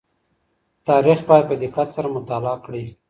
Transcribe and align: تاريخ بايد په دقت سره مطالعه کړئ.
تاريخ 0.87 1.19
بايد 1.29 1.45
په 1.49 1.55
دقت 1.63 1.87
سره 1.95 2.07
مطالعه 2.17 2.57
کړئ. 2.65 2.85